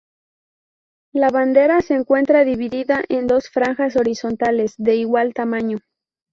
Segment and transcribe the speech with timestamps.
[1.13, 5.77] La bandera se encuentra dividida en dos franjas horizontales de igual tamaño.